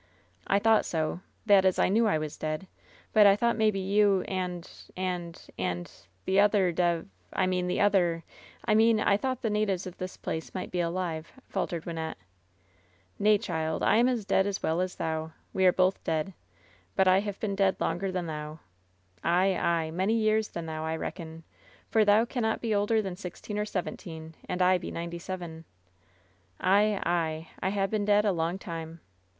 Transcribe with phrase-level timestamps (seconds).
[0.47, 2.65] "I thou/a;ht so; that is, I knew I was dead.
[3.13, 5.91] But I thought maybe you and— and— and—
[6.27, 7.07] ^the other dev—
[7.41, 8.23] I mean the other—
[8.67, 12.15] ^I mean I thought the natives of this place might be alive," faltered Wynnette.
[13.19, 15.33] "Nay, child, I am dead as well as thou.
[15.53, 16.33] We are both dead.
[16.95, 18.57] But I have been dead longer than ihoa!
[19.23, 21.43] Ay, ay, many years than thou, I reckon;
[21.91, 25.63] for thou cannot be older than sixteen or seventeen, and I be ninety seven.
[26.59, 28.99] Ay, ay, I ha' been dead a long time."